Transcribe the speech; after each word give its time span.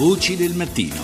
Voci 0.00 0.34
del 0.34 0.54
mattino. 0.54 0.94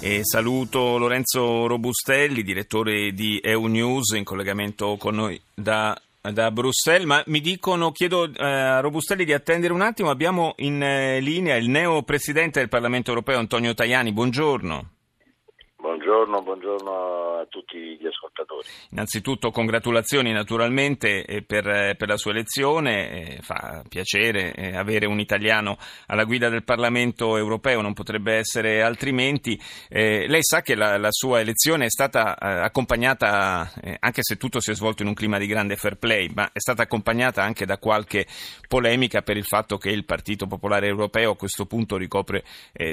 E 0.00 0.22
saluto 0.24 0.98
Lorenzo 0.98 1.68
Robustelli, 1.68 2.42
direttore 2.42 3.12
di 3.12 3.38
EU 3.40 3.66
News, 3.66 4.16
in 4.16 4.24
collegamento 4.24 4.96
con 4.96 5.14
noi 5.14 5.40
da, 5.54 5.96
da 6.20 6.50
Bruxelles. 6.50 7.06
Ma 7.06 7.22
mi 7.26 7.40
dicono, 7.40 7.92
chiedo 7.92 8.24
eh, 8.24 8.44
a 8.44 8.80
Robustelli 8.80 9.24
di 9.24 9.32
attendere 9.32 9.72
un 9.72 9.80
attimo, 9.80 10.10
abbiamo 10.10 10.54
in 10.56 10.82
eh, 10.82 11.20
linea 11.20 11.54
il 11.54 11.68
neo 11.68 12.02
presidente 12.02 12.58
del 12.58 12.68
Parlamento 12.68 13.10
europeo 13.10 13.38
Antonio 13.38 13.74
Tajani. 13.74 14.10
Buongiorno. 14.10 14.88
Buongiorno, 16.20 16.42
buongiorno 16.42 17.38
a 17.38 17.46
tutti 17.48 17.78
gli 17.98 18.06
ascoltatori. 18.06 18.66
Innanzitutto 18.90 19.50
congratulazioni 19.50 20.32
naturalmente 20.32 21.24
eh, 21.24 21.40
per, 21.40 21.66
eh, 21.66 21.94
per 21.96 22.08
la 22.08 22.18
sua 22.18 22.32
elezione, 22.32 23.36
eh, 23.36 23.38
fa 23.40 23.82
piacere 23.88 24.52
avere 24.74 25.06
un 25.06 25.18
italiano 25.18 25.78
alla 26.08 26.24
guida 26.24 26.50
del 26.50 26.62
Parlamento 26.62 27.38
europeo, 27.38 27.80
non 27.80 27.94
potrebbe 27.94 28.34
essere 28.34 28.82
altrimenti. 28.82 29.58
Eh, 29.88 30.26
lei 30.28 30.42
sa 30.42 30.60
che 30.60 30.74
la, 30.74 30.98
la, 30.98 31.08
sua 31.10 31.40
elezione 31.40 31.86
è 31.86 31.90
stata 31.90 32.36
eh, 32.36 32.64
accompagnata, 32.64 33.72
eh, 33.80 33.96
anche 33.98 34.20
se 34.22 34.36
tutto 34.36 34.60
si 34.60 34.72
è 34.72 34.74
svolto 34.74 35.00
in 35.00 35.08
un 35.08 35.14
clima 35.14 35.38
di 35.38 35.46
grande 35.46 35.76
fair 35.76 35.96
play, 35.96 36.30
ma 36.34 36.50
è 36.52 36.58
stata 36.58 36.82
accompagnata 36.82 37.42
anche 37.42 37.64
da 37.64 37.78
qualche 37.78 38.26
polemica 38.68 39.22
per 39.22 39.38
il 39.38 39.44
fatto 39.44 39.78
che 39.78 39.88
il 39.88 40.04
Partito 40.04 40.46
Popolare 40.46 40.86
Europeo 40.86 41.30
a 41.30 41.36
questo 41.36 41.64
punto 41.64 41.96
ricopre 41.96 42.44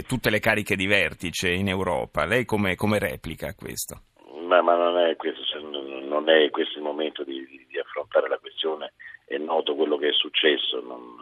tutte 0.08 0.30
le 0.30 0.40
cariche 0.40 0.76
di 0.76 0.86
vertice 0.86 1.52
in 1.52 1.68
Europa. 1.68 2.26
Lei 2.26 2.46
come, 2.46 2.76
come 2.76 3.00
replica 3.18 3.48
a 3.48 3.56
questo? 3.56 4.04
Ma, 4.46 4.62
ma 4.62 4.76
non, 4.76 4.98
è 4.98 5.16
questo, 5.16 5.42
non, 5.60 6.30
è 6.30 6.50
questo, 6.52 6.78
il 6.78 6.84
momento 6.84 7.24
di, 7.24 7.46
di, 7.68 7.80
affrontare 7.80 8.30
la 8.30 8.38
questione, 8.38 8.94
è 9.26 9.38
noto 9.38 9.76
quello 9.76 9.98
che 9.98 10.10
è 10.10 10.14
successo, 10.14 10.80
non, 10.80 11.18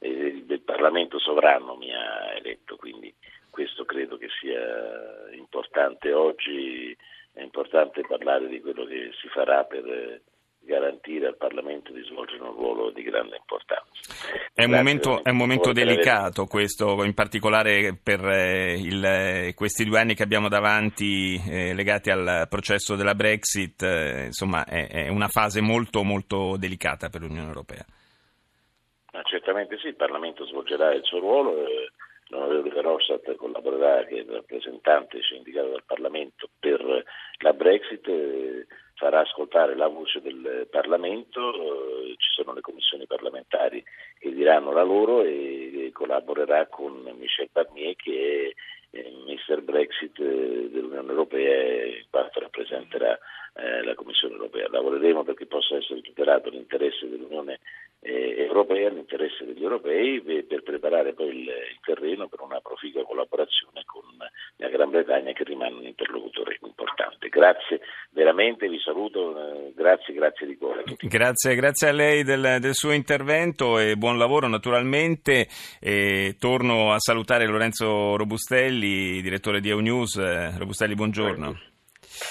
eh, 0.00 0.44
il 0.48 0.60
Parlamento 0.62 1.18
sovrano 1.18 1.76
mi 1.76 1.94
ha 1.94 2.34
eletto, 2.34 2.76
quindi 2.76 3.14
questo 3.50 3.84
credo 3.84 4.16
che 4.16 4.28
sia 4.40 5.30
importante 5.36 6.12
oggi, 6.12 6.96
è 7.32 7.42
importante 7.42 8.00
parlare 8.00 8.48
di 8.48 8.60
quello 8.60 8.84
che 8.84 9.10
si 9.20 9.28
farà 9.28 9.64
per 9.64 10.20
garantire 10.68 11.26
al 11.26 11.36
Parlamento 11.36 11.92
di 11.92 12.02
svolgere 12.04 12.42
un 12.42 12.52
ruolo 12.52 12.90
di 12.90 13.02
grande 13.02 13.36
importanza. 13.36 13.90
È 14.52 14.64
un, 14.64 14.70
momento, 14.70 15.24
è 15.24 15.30
un 15.30 15.36
momento, 15.36 15.72
delicato 15.72 16.44
questo, 16.44 17.02
in 17.04 17.14
particolare 17.14 17.98
per 18.00 18.22
eh, 18.24 18.74
il, 18.74 19.54
questi 19.54 19.84
due 19.84 19.98
anni 19.98 20.14
che 20.14 20.22
abbiamo 20.22 20.48
davanti 20.48 21.40
eh, 21.48 21.74
legati 21.74 22.10
al 22.10 22.46
processo 22.48 22.94
della 22.94 23.14
Brexit, 23.14 23.82
eh, 23.82 24.24
insomma 24.26 24.64
è, 24.64 24.88
è, 24.88 25.08
una 25.08 25.28
fase 25.28 25.62
molto 25.62 26.04
molto 26.04 26.56
delicata 26.58 27.08
per 27.08 27.22
l'Unione 27.22 27.48
Europea. 27.48 27.84
Ma 29.12 29.22
certamente 29.22 29.78
sì, 29.78 29.86
il 29.86 29.96
Parlamento 29.96 30.44
svolgerà 30.44 30.92
il 30.92 31.02
suo 31.02 31.18
ruolo. 31.18 31.66
Eh, 31.66 31.90
l'onorevole 32.28 32.74
Verhofstadt 32.74 33.36
collaborerà, 33.36 34.04
che 34.04 34.16
è 34.16 34.18
il 34.18 34.28
rappresentante 34.28 35.18
indicato 35.34 35.70
dal 35.70 35.84
Parlamento 35.86 36.50
per 36.60 37.04
la 37.38 37.52
Brexit 37.54 38.06
eh, 38.06 38.66
farà 38.98 39.20
ascoltare 39.20 39.76
la 39.76 39.86
voce 39.86 40.20
del 40.20 40.66
Parlamento, 40.70 41.54
eh, 41.54 42.14
ci 42.18 42.30
sono 42.32 42.52
le 42.52 42.60
commissioni 42.60 43.06
parlamentari 43.06 43.82
che 44.18 44.34
diranno 44.34 44.72
la 44.72 44.82
loro 44.82 45.22
e 45.22 45.90
collaborerà 45.92 46.66
con 46.66 47.08
Michel 47.16 47.48
Barnier 47.52 47.94
che 47.94 48.54
è 48.90 48.98
il 48.98 49.22
Mister 49.24 49.62
Brexit 49.62 50.18
eh, 50.18 50.68
dell'Unione 50.70 51.10
Europea 51.10 51.52
e 51.52 52.06
quanto 52.10 52.40
rappresenterà 52.40 53.16
eh, 53.54 53.84
la 53.84 53.94
Commissione 53.94 54.34
Europea. 54.34 54.68
Lavoreremo 54.68 55.22
perché 55.22 55.46
possa 55.46 55.76
essere 55.76 56.00
tutelato 56.00 56.50
l'interesse 56.50 57.08
dell'Unione 57.08 57.60
eh, 58.00 58.34
Europea, 58.38 58.88
l'interesse 58.88 59.44
degli 59.44 59.62
europei 59.62 60.20
per 60.42 60.62
preparare 60.62 61.12
poi 61.12 61.28
il 61.28 61.52
terreno 61.84 62.28
per 62.28 62.40
una 62.40 62.60
proficua 62.60 63.04
collaborazione 63.04 63.82
con 63.84 64.02
la 64.56 64.68
Gran 64.68 64.90
Bretagna 64.90 65.32
che 65.32 65.44
rimane 65.44 65.74
un 65.74 65.84
interlocutore 65.84 66.58
importante. 66.62 67.28
Grazie 67.28 67.80
veramente, 68.58 68.68
vi 68.68 68.80
saluto, 68.80 69.36
eh, 69.38 69.72
grazie, 69.74 70.12
grazie 70.12 70.46
di 70.46 70.56
cuore. 70.56 70.84
Grazie, 71.00 71.54
grazie 71.54 71.88
a 71.88 71.92
lei 71.92 72.24
del, 72.24 72.58
del, 72.60 72.74
suo 72.74 72.92
intervento 72.92 73.78
e 73.78 73.96
buon 73.96 74.18
lavoro 74.18 74.48
naturalmente. 74.48 75.46
E 75.80 76.36
torno 76.38 76.92
a 76.92 76.98
salutare 76.98 77.46
Lorenzo 77.46 78.16
Robustelli, 78.16 79.22
direttore 79.22 79.60
di 79.60 79.70
EUNews. 79.70 80.16
Eh, 80.16 80.58
Robustelli, 80.58 80.94
buongiorno. 80.94 81.77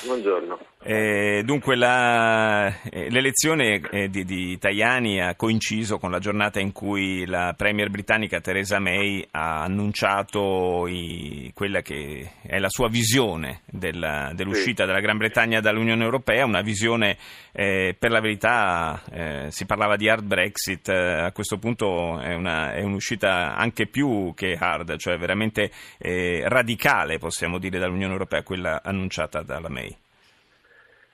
Buongiorno. 0.05 0.59
Eh, 0.83 1.41
dunque 1.43 1.75
la, 1.75 2.67
eh, 2.89 3.09
l'elezione 3.09 3.81
eh, 3.91 4.09
di, 4.09 4.23
di, 4.23 4.57
Tajani 4.57 5.21
ha 5.21 5.35
coinciso 5.35 5.97
con 5.97 6.11
la 6.11 6.19
giornata 6.19 6.61
in 6.61 6.71
cui 6.71 7.25
la 7.25 7.53
premier 7.57 7.89
britannica 7.89 8.39
Theresa 8.39 8.79
May 8.79 9.27
ha 9.31 9.63
annunciato 9.63 10.87
i, 10.87 11.51
quella 11.53 11.81
che 11.81 12.31
è 12.41 12.57
la 12.59 12.69
sua 12.69 12.87
visione 12.87 13.63
della, 13.65 14.31
dell'uscita 14.33 14.83
sì. 14.83 14.87
della 14.87 15.01
Gran 15.01 15.17
Bretagna 15.17 15.59
dall'Unione 15.59 16.03
Europea, 16.03 16.45
una 16.45 16.61
visione 16.61 17.17
eh, 17.51 17.95
per 17.97 18.11
la 18.11 18.21
verità 18.21 19.01
eh, 19.11 19.47
si 19.49 19.65
parlava 19.65 19.97
di 19.97 20.07
hard 20.07 20.25
Brexit, 20.25 20.87
eh, 20.89 21.25
a 21.25 21.31
questo 21.33 21.57
punto 21.57 22.19
è, 22.19 22.33
una, 22.33 22.73
è, 22.73 22.81
un'uscita 22.81 23.55
anche 23.55 23.87
più 23.87 24.31
che 24.35 24.55
hard, 24.57 24.95
cioè 24.97 25.17
veramente 25.17 25.71
radicale 25.97 27.17
possiamo 27.17 27.57
dire 27.57 27.79
dall'Unione 27.79 28.13
Europea, 28.13 28.43
quella 28.43 28.81
annunciata 28.83 29.41
dalla 29.41 29.66
May. 29.67 29.95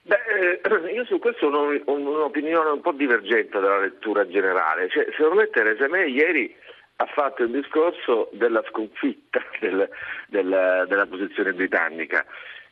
Beh, 0.03 0.59
eh, 0.62 0.91
io 0.94 1.06
su 1.06 1.19
questo 1.19 1.47
ho 1.47 1.94
un'opinione 1.94 2.69
un 2.69 2.81
po' 2.81 2.91
divergente 2.91 3.59
dalla 3.59 3.80
lettura 3.80 4.28
generale. 4.28 4.90
Cioè, 4.90 5.08
secondo 5.12 5.36
me 5.36 5.50
Teresa 5.50 5.88
May 5.88 6.12
ieri 6.12 6.56
ha 6.97 7.06
fatto 7.06 7.44
il 7.44 7.52
discorso 7.52 8.30
della 8.34 8.64
sconfitta 8.69 9.41
del, 9.59 9.90
del, 10.28 10.86
della 10.88 11.06
posizione 11.06 11.53
britannica, 11.53 12.25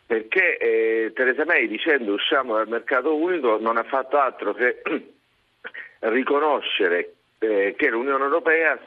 perché 0.05 0.57
eh, 0.57 1.11
Teresa 1.13 1.45
May 1.45 1.67
dicendo 1.67 2.13
usciamo 2.13 2.55
dal 2.55 2.67
mercato 2.67 3.15
unico 3.15 3.57
non 3.59 3.77
ha 3.77 3.83
fatto 3.83 4.19
altro 4.19 4.53
che 4.53 4.81
riconoscere 5.99 7.13
eh, 7.39 7.73
che 7.77 7.89
l'Unione 7.89 8.23
Europea 8.23 8.79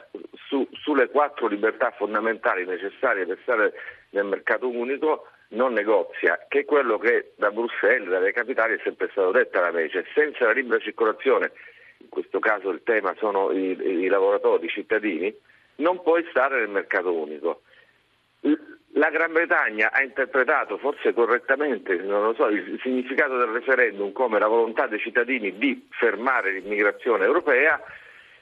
su, 0.47 0.67
sulle 0.73 1.09
quattro 1.09 1.47
libertà 1.47 1.91
fondamentali 1.91 2.65
necessarie 2.65 3.25
per 3.25 3.39
stare 3.41 3.73
nel 4.11 4.25
mercato 4.25 4.69
unico 4.69 5.27
non 5.49 5.73
negozia, 5.73 6.45
che 6.47 6.59
è 6.59 6.65
quello 6.65 6.97
che 6.97 7.33
da 7.35 7.51
Bruxelles, 7.51 8.09
dalle 8.09 8.31
capitali 8.31 8.75
è 8.75 8.81
sempre 8.83 9.09
stato 9.11 9.31
detto 9.31 9.59
alla 9.59 9.87
cioè 9.89 10.03
senza 10.13 10.45
la 10.45 10.51
libera 10.51 10.79
circolazione, 10.79 11.51
in 11.97 12.09
questo 12.09 12.39
caso 12.39 12.69
il 12.69 12.81
tema 12.83 13.13
sono 13.17 13.51
i, 13.51 14.03
i 14.03 14.07
lavoratori, 14.07 14.65
i 14.65 14.69
cittadini, 14.69 15.33
non 15.77 16.01
puoi 16.01 16.25
stare 16.29 16.59
nel 16.59 16.69
mercato 16.69 17.13
unico. 17.13 17.61
La 18.93 19.09
Gran 19.09 19.33
Bretagna 19.33 19.91
ha 19.91 20.01
interpretato, 20.01 20.77
forse 20.77 21.13
correttamente, 21.13 21.95
non 21.95 22.23
lo 22.23 22.33
so, 22.33 22.47
il 22.47 22.79
significato 22.81 23.37
del 23.37 23.47
referendum 23.47 24.11
come 24.13 24.39
la 24.39 24.47
volontà 24.47 24.87
dei 24.87 24.99
cittadini 24.99 25.57
di 25.57 25.87
fermare 25.91 26.51
l'immigrazione 26.51 27.25
europea, 27.25 27.81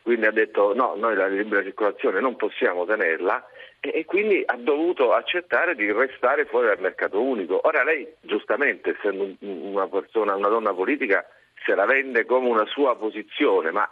quindi 0.04 0.26
ha 0.26 0.32
detto 0.32 0.74
no, 0.76 0.96
noi 0.98 1.16
la 1.16 1.28
libera 1.28 1.64
circolazione 1.64 2.20
non 2.20 2.36
possiamo 2.36 2.86
tenerla 2.86 3.48
e 3.80 4.06
quindi 4.06 4.44
ha 4.46 4.58
dovuto 4.58 5.14
accettare 5.14 5.76
di 5.76 5.92
restare 5.92 6.46
fuori 6.46 6.68
dal 6.68 6.80
mercato 6.80 7.22
unico. 7.22 7.60
Ora 7.64 7.84
lei, 7.84 8.08
giustamente, 8.22 8.92
essendo 8.92 9.34
una 9.40 9.88
persona, 9.88 10.36
una 10.36 10.50
donna 10.50 10.74
politica, 10.74 11.26
se 11.66 11.74
la 11.74 11.86
vende 11.86 12.26
come 12.26 12.50
una 12.50 12.66
sua 12.66 12.96
posizione, 12.98 13.72
ma 13.72 13.90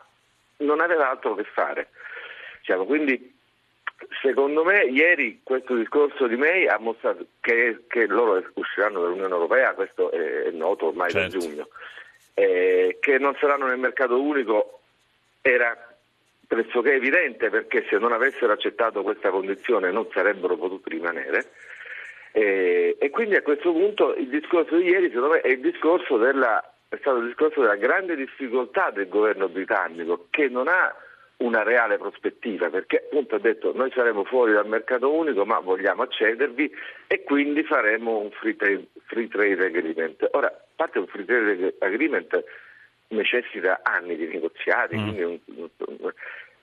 non 0.57 0.81
aveva 0.81 1.09
altro 1.09 1.35
che 1.35 1.43
fare. 1.43 1.89
Diciamo, 2.59 2.85
quindi, 2.85 3.37
secondo 4.21 4.63
me, 4.63 4.83
ieri 4.83 5.41
questo 5.43 5.75
discorso 5.75 6.27
di 6.27 6.35
May 6.35 6.67
ha 6.67 6.77
mostrato 6.79 7.25
che, 7.39 7.83
che 7.87 8.05
loro 8.07 8.43
usciranno 8.55 9.01
dall'Unione 9.01 9.33
Europea, 9.33 9.73
questo 9.73 10.11
è, 10.11 10.51
noto 10.51 10.87
ormai 10.87 11.09
certo. 11.09 11.37
da 11.37 11.45
giugno, 11.45 11.67
eh, 12.33 12.97
che 12.99 13.17
non 13.17 13.35
saranno 13.39 13.67
nel 13.67 13.79
mercato 13.79 14.21
unico 14.21 14.79
era 15.41 15.90
pressoché 16.51 16.95
evidente 16.95 17.49
perché 17.49 17.85
se 17.89 17.97
non 17.97 18.11
avessero 18.11 18.51
accettato 18.51 19.03
questa 19.03 19.29
condizione 19.29 19.89
non 19.89 20.09
sarebbero 20.11 20.57
potuti 20.57 20.89
rimanere. 20.89 21.45
E, 22.33 22.97
e 22.99 23.09
quindi 23.09 23.35
a 23.35 23.41
questo 23.41 23.71
punto 23.71 24.13
il 24.15 24.27
discorso 24.27 24.75
di 24.75 24.89
ieri 24.89 25.07
secondo 25.07 25.35
me 25.35 25.39
è, 25.39 25.55
discorso 25.55 26.17
della, 26.17 26.61
è 26.89 26.97
stato 26.99 27.19
il 27.19 27.27
discorso 27.27 27.61
della 27.61 27.77
grande 27.77 28.17
difficoltà 28.17 28.91
del 28.91 29.07
governo 29.07 29.47
britannico 29.47 30.27
che 30.29 30.49
non 30.49 30.67
ha 30.67 30.93
una 31.37 31.63
reale 31.63 31.97
prospettiva 31.97 32.69
perché 32.69 32.97
appunto 32.97 33.35
ha 33.35 33.39
detto 33.39 33.71
noi 33.73 33.89
saremo 33.91 34.25
fuori 34.25 34.51
dal 34.51 34.67
mercato 34.67 35.09
unico 35.09 35.45
ma 35.45 35.59
vogliamo 35.59 36.01
accedervi 36.01 36.69
e 37.07 37.23
quindi 37.23 37.63
faremo 37.63 38.17
un 38.17 38.29
free 38.31 38.57
trade, 38.57 38.87
free 39.05 39.29
trade 39.29 39.65
agreement. 39.65 40.27
Ora, 40.31 40.47
a 40.47 40.61
parte 40.75 40.99
un 40.99 41.07
free 41.07 41.23
trade 41.23 41.75
agreement 41.79 42.43
necessita 43.11 43.79
anni 43.83 44.15
di 44.15 44.27
negoziati, 44.27 44.97
mm. 44.97 45.17
un, 45.17 45.39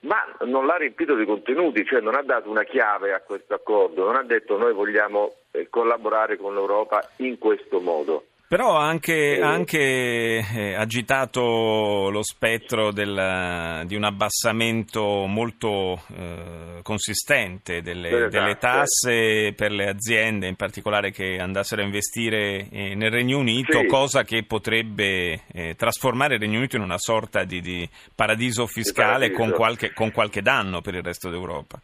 ma 0.01 0.17
non 0.45 0.65
l'ha 0.65 0.77
riempito 0.77 1.15
di 1.15 1.25
contenuti, 1.25 1.85
cioè 1.85 1.99
non 1.99 2.15
ha 2.15 2.21
dato 2.21 2.49
una 2.49 2.63
chiave 2.63 3.13
a 3.13 3.19
questo 3.19 3.53
accordo, 3.53 4.05
non 4.05 4.15
ha 4.15 4.23
detto 4.23 4.57
noi 4.57 4.73
vogliamo 4.73 5.33
eh, 5.51 5.67
collaborare 5.69 6.37
con 6.37 6.53
l'Europa 6.53 7.09
in 7.17 7.37
questo 7.37 7.79
modo. 7.79 8.25
Però 8.49 8.79
ha 8.79 8.87
anche, 8.87 9.39
anche 9.39 9.77
eh, 9.77 10.73
agitato 10.73 12.09
lo 12.09 12.23
spettro 12.23 12.91
del, 12.91 13.83
di 13.85 13.95
un 13.95 14.03
abbassamento 14.03 15.27
molto 15.27 16.01
eh, 16.17 16.79
consistente 16.81 17.83
delle, 17.83 18.27
delle, 18.27 18.57
tasse 18.57 19.53
per 19.55 19.69
le 19.69 19.87
aziende, 19.87 20.47
in 20.47 20.55
particolare 20.55 21.11
che 21.11 21.37
andassero 21.37 21.83
a 21.83 21.85
investire 21.85 22.67
eh, 22.71 22.95
nel 22.95 23.11
Regno 23.11 23.37
Unito, 23.37 23.81
sì. 23.81 23.85
cosa 23.85 24.23
che 24.23 24.41
potrebbe 24.41 25.43
eh, 25.53 25.75
trasformare 25.75 26.33
il 26.33 26.39
Regno 26.39 26.57
Unito 26.57 26.75
in 26.75 26.81
una 26.81 26.97
sorta 26.97 27.43
di, 27.43 27.61
di 27.61 27.87
paradiso 28.15 28.65
fiscale 28.65 29.29
paradiso. 29.29 29.41
Con, 29.43 29.51
qualche, 29.51 29.93
con 29.93 30.11
qualche 30.11 30.41
danno 30.41 30.81
per 30.81 30.95
il 30.95 31.03
resto 31.03 31.29
d'Europa. 31.29 31.79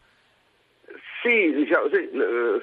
Sì, 1.26 1.52
diciamo, 1.54 1.88
sì, 1.88 2.08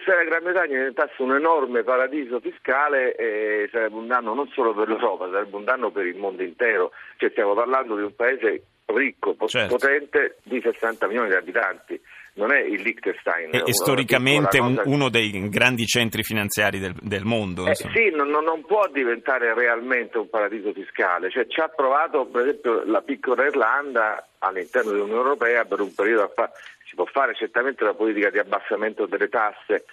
se 0.06 0.16
la 0.16 0.24
Gran 0.24 0.44
Bretagna 0.44 0.78
diventasse 0.78 1.22
un 1.22 1.36
enorme 1.36 1.84
paradiso 1.84 2.40
fiscale 2.40 3.14
eh, 3.16 3.68
sarebbe 3.70 3.96
un 3.96 4.08
danno 4.08 4.34
non 4.34 4.48
solo 4.54 4.74
per 4.74 4.88
l'Europa, 4.88 5.30
sarebbe 5.30 5.58
un 5.58 5.66
danno 5.66 5.92
per 5.92 6.06
il 6.06 6.16
mondo 6.16 6.44
intero. 6.44 6.92
Cioè, 7.18 7.30
stiamo 7.32 7.54
parlando 7.54 7.98
di 7.98 8.04
un 8.04 8.16
paese 8.16 8.64
ricco, 8.86 9.36
certo. 9.48 9.76
potente, 9.76 10.38
di 10.44 10.62
60 10.62 11.08
milioni 11.08 11.28
di 11.30 11.36
abitanti. 11.36 12.00
Non 12.36 12.54
è 12.54 12.62
il 12.62 12.82
Liechtenstein. 12.82 13.54
E, 13.54 13.64
e 13.66 13.74
storicamente 13.74 14.60
un, 14.60 14.82
uno 14.86 15.10
dei 15.10 15.50
grandi 15.50 15.86
centri 15.86 16.24
finanziari 16.24 16.80
del, 16.80 16.96
del 17.02 17.26
mondo. 17.26 17.68
Eh, 17.68 17.76
sì, 17.76 18.10
non, 18.12 18.30
non, 18.30 18.64
può 18.66 18.88
diventare 18.88 19.54
realmente 19.54 20.18
un 20.18 20.30
paradiso 20.30 20.72
fiscale. 20.72 21.30
Cioè, 21.30 21.46
ci 21.48 21.60
ha 21.60 21.68
provato, 21.68 22.26
per 22.26 22.44
esempio, 22.44 22.84
la 22.86 23.02
piccola 23.02 23.46
Irlanda 23.46 24.26
all'interno 24.44 24.92
dell'Unione 24.92 25.22
Europea 25.22 25.66
per 25.66 25.80
un 25.80 25.94
periodo 25.94 26.24
a 26.24 26.32
fa- 26.34 26.52
si 26.88 26.96
può 26.96 27.06
fare 27.06 27.34
certamente 27.34 27.84
la 27.84 27.94
politica 27.94 28.30
di 28.30 28.40
abbassamento 28.40 29.06
delle 29.06 29.30
tasse 29.30 29.86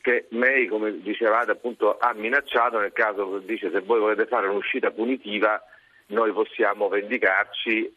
che 0.00 0.26
May, 0.30 0.66
come 0.66 1.00
dicevate, 1.00 1.52
appunto, 1.52 1.96
ha 1.98 2.12
minacciato 2.14 2.78
nel 2.78 2.92
caso 2.92 3.38
dice 3.38 3.70
se 3.70 3.80
voi 3.80 4.00
volete 4.00 4.26
fare 4.26 4.48
un'uscita 4.48 4.90
punitiva 4.90 5.62
noi 6.06 6.32
possiamo 6.32 6.88
vendicarci 6.88 7.94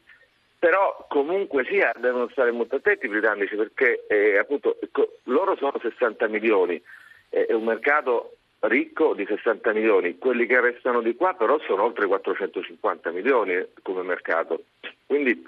però 0.60 1.06
comunque 1.08 1.64
sia 1.64 1.94
devono 1.98 2.28
stare 2.32 2.52
molto 2.52 2.76
attenti 2.76 3.06
i 3.06 3.10
britannici 3.10 3.56
perché 3.56 4.06
eh, 4.08 4.38
appunto 4.38 4.78
loro 5.24 5.56
sono 5.56 5.80
60 5.80 6.28
milioni, 6.28 6.82
eh, 7.30 7.46
è 7.46 7.54
un 7.54 7.64
mercato 7.64 8.36
ricco 8.62 9.14
di 9.14 9.26
60 9.26 9.72
milioni, 9.72 10.18
quelli 10.18 10.46
che 10.46 10.60
restano 10.60 11.00
di 11.00 11.16
qua 11.16 11.34
però 11.34 11.58
sono 11.66 11.84
oltre 11.84 12.08
450 12.08 13.12
milioni 13.12 13.66
come 13.82 14.04
mercato. 14.04 14.64
Quindi 15.06 15.42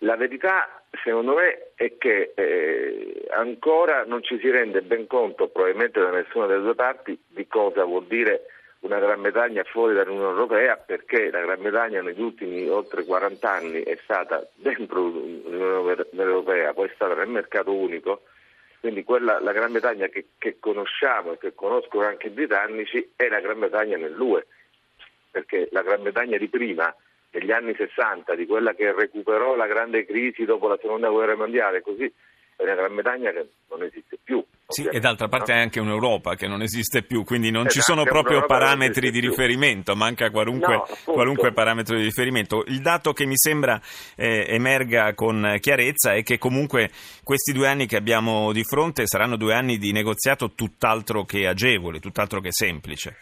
la 0.00 0.16
verità 0.16 0.82
secondo 1.02 1.34
me 1.34 1.72
è 1.74 1.96
che 1.98 2.32
eh, 2.34 3.26
ancora 3.30 4.04
non 4.04 4.22
ci 4.22 4.38
si 4.38 4.50
rende 4.50 4.82
ben 4.82 5.06
conto, 5.06 5.48
probabilmente 5.48 6.00
da 6.00 6.10
nessuna 6.10 6.46
delle 6.46 6.62
due 6.62 6.74
parti, 6.74 7.18
di 7.26 7.46
cosa 7.46 7.84
vuol 7.84 8.06
dire 8.06 8.46
una 8.80 8.98
Gran 8.98 9.22
Bretagna 9.22 9.64
fuori 9.64 9.94
dall'Unione 9.94 10.28
Europea 10.28 10.76
perché 10.76 11.30
la 11.30 11.40
Gran 11.40 11.62
Bretagna 11.62 12.02
negli 12.02 12.20
ultimi 12.20 12.68
oltre 12.68 13.04
40 13.04 13.50
anni 13.50 13.82
è 13.82 13.98
stata 14.02 14.46
dentro 14.54 15.00
l'Unione 15.00 16.06
Europea, 16.12 16.74
poi 16.74 16.88
è 16.88 16.92
stata 16.94 17.14
nel 17.14 17.28
mercato 17.28 17.72
unico, 17.72 18.22
quindi 18.80 19.02
quella, 19.02 19.40
la 19.40 19.52
Gran 19.52 19.72
Bretagna 19.72 20.08
che, 20.08 20.26
che 20.36 20.58
conosciamo 20.60 21.32
e 21.32 21.38
che 21.38 21.54
conoscono 21.54 22.04
anche 22.04 22.26
i 22.26 22.30
britannici 22.30 23.12
è 23.16 23.28
la 23.28 23.40
Gran 23.40 23.58
Bretagna 23.58 23.96
nell'UE, 23.96 24.46
perché 25.30 25.68
la 25.72 25.82
Gran 25.82 26.02
Bretagna 26.02 26.36
di 26.36 26.48
prima 26.48 26.94
degli 27.34 27.50
anni 27.50 27.74
60, 27.74 28.36
di 28.36 28.46
quella 28.46 28.74
che 28.74 28.92
recuperò 28.92 29.56
la 29.56 29.66
grande 29.66 30.06
crisi 30.06 30.44
dopo 30.44 30.68
la 30.68 30.78
seconda 30.80 31.08
guerra 31.08 31.34
mondiale, 31.34 31.82
così 31.82 32.10
è 32.56 32.62
una 32.62 32.74
Gran 32.74 32.94
Bretagna 32.94 33.32
che 33.32 33.48
non 33.68 33.82
esiste 33.82 34.18
più. 34.22 34.44
Sì, 34.68 34.84
e 34.84 35.00
d'altra 35.00 35.26
parte 35.28 35.52
no? 35.52 35.58
è 35.58 35.62
anche 35.62 35.80
un'Europa 35.80 36.36
che 36.36 36.46
non 36.46 36.62
esiste 36.62 37.02
più, 37.02 37.24
quindi 37.24 37.50
non 37.50 37.66
esatto, 37.66 37.74
ci 37.74 37.80
sono 37.80 38.04
proprio 38.04 38.46
parametri 38.46 39.10
di 39.10 39.18
riferimento, 39.18 39.96
manca 39.96 40.30
qualunque, 40.30 40.74
no, 40.74 40.86
qualunque, 41.04 41.52
parametro 41.52 41.96
di 41.96 42.04
riferimento. 42.04 42.62
Il 42.68 42.80
dato 42.80 43.12
che 43.12 43.26
mi 43.26 43.36
sembra 43.36 43.80
eh, 44.16 44.46
emerga 44.48 45.12
con 45.14 45.56
chiarezza 45.60 46.14
è 46.14 46.22
che 46.22 46.38
comunque 46.38 46.90
questi 47.24 47.52
due 47.52 47.66
anni 47.66 47.86
che 47.86 47.96
abbiamo 47.96 48.52
di 48.52 48.62
fronte 48.62 49.06
saranno 49.06 49.36
due 49.36 49.54
anni 49.54 49.76
di 49.76 49.90
negoziato 49.90 50.52
tutt'altro 50.52 51.24
che 51.24 51.48
agevole, 51.48 51.98
tutt'altro 51.98 52.40
che 52.40 52.52
semplice. 52.52 53.16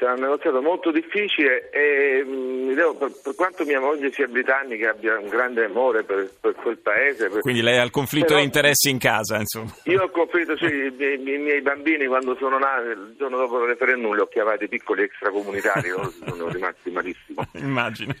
Sarà 0.00 0.14
un 0.14 0.20
negoziato 0.20 0.62
molto 0.62 0.90
difficile 0.90 1.68
e 1.68 2.24
mh, 2.24 2.30
mm, 2.30 2.96
per, 2.96 3.12
per, 3.22 3.34
quanto 3.34 3.66
mia 3.66 3.80
moglie 3.80 4.10
sia 4.12 4.26
britannica 4.26 4.88
abbia 4.88 5.18
un 5.18 5.28
grande 5.28 5.66
amore 5.66 6.04
per, 6.04 6.30
per 6.40 6.54
quel 6.54 6.78
paese. 6.78 7.28
Per... 7.28 7.40
Quindi 7.42 7.60
lei 7.60 7.76
ha 7.76 7.82
il 7.82 7.90
conflitto 7.90 8.28
Però, 8.28 8.38
di 8.38 8.46
interessi 8.46 8.88
in 8.88 8.98
casa, 8.98 9.36
insomma. 9.36 9.70
Io 9.84 10.04
ho 10.04 10.08
conflitto, 10.08 10.56
sì, 10.56 10.64
i, 10.64 10.90
miei, 10.96 11.22
i 11.22 11.38
miei 11.38 11.60
bambini 11.60 12.06
quando 12.06 12.34
sono 12.36 12.56
nati, 12.56 12.86
il 12.86 13.14
giorno 13.18 13.36
dopo 13.36 13.60
il 13.60 13.68
referendum 13.68 14.14
li 14.14 14.20
ho 14.20 14.26
chiamati 14.26 14.68
piccoli 14.68 15.02
extracomunitari, 15.02 15.90
sono 16.26 16.48
rimasti 16.48 16.90
malissimo. 16.90 17.46
Immagino. 17.60 18.14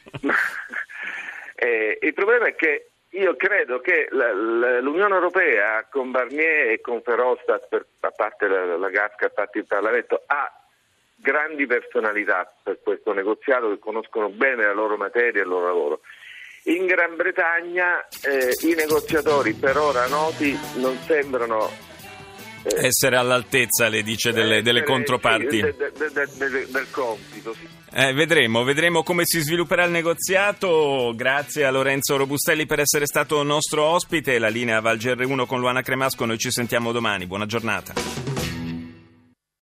eh, 1.54 1.98
il 1.98 2.12
problema 2.12 2.48
è 2.48 2.54
che 2.54 2.90
io 3.12 3.36
credo 3.36 3.80
che 3.80 4.06
l'Unione 4.10 5.14
Europea 5.14 5.86
con 5.90 6.10
Barnier 6.10 6.72
e 6.72 6.80
con 6.82 7.00
Ferostat, 7.00 7.86
a 8.00 8.10
parte 8.10 8.48
la, 8.48 8.76
la 8.76 8.90
GASC, 8.90 9.22
a 9.22 9.30
parte 9.30 9.60
il 9.60 9.66
Parlamento, 9.66 10.22
ha 10.26 10.59
grandi 11.20 11.66
personalità 11.66 12.52
per 12.62 12.80
questo 12.82 13.12
negoziato 13.12 13.68
che 13.68 13.78
conoscono 13.78 14.28
bene 14.30 14.64
la 14.64 14.72
loro 14.72 14.96
materia 14.96 15.40
e 15.40 15.44
il 15.44 15.48
loro 15.48 15.66
lavoro. 15.66 16.00
In 16.64 16.86
Gran 16.86 17.16
Bretagna 17.16 18.06
eh, 18.22 18.68
i 18.68 18.74
negoziatori 18.74 19.54
per 19.54 19.78
ora 19.78 20.06
noti 20.08 20.58
non 20.76 20.96
sembrano 21.06 21.70
eh, 22.62 22.86
essere 22.86 23.16
all'altezza, 23.16 23.88
le 23.88 24.02
dice, 24.02 24.32
delle, 24.32 24.60
delle 24.60 24.82
controparti. 24.82 25.56
Sì, 25.56 25.60
de, 25.60 25.74
de, 25.96 26.10
de, 26.12 26.66
del 26.70 26.86
compito. 26.90 27.54
Sì. 27.54 27.66
Eh, 27.92 28.12
vedremo, 28.12 28.62
vedremo 28.62 29.02
come 29.02 29.22
si 29.24 29.40
svilupperà 29.40 29.84
il 29.84 29.90
negoziato. 29.90 31.12
Grazie 31.16 31.64
a 31.64 31.70
Lorenzo 31.70 32.16
Robustelli 32.16 32.66
per 32.66 32.80
essere 32.80 33.06
stato 33.06 33.42
nostro 33.42 33.84
ospite. 33.84 34.38
La 34.38 34.48
linea 34.48 34.80
Val 34.80 34.98
GR1 34.98 35.46
con 35.46 35.60
Luana 35.60 35.82
Cremasco. 35.82 36.26
Noi 36.26 36.38
ci 36.38 36.50
sentiamo 36.50 36.92
domani. 36.92 37.26
Buona 37.26 37.46
giornata. 37.46 38.39